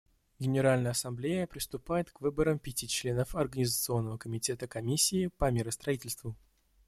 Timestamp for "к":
2.09-2.21